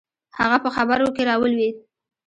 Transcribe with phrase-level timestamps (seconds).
[0.39, 1.75] هغه په خبرو کښې راولويد.